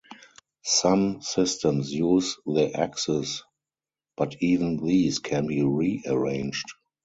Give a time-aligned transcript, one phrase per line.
[0.65, 3.43] Some systems use the X's,
[4.17, 6.65] but even these can be rearranged.